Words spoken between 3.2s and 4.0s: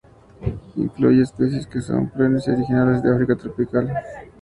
tropical.